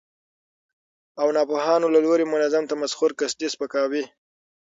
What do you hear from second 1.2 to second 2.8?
او ناپوهانو له لوري منظم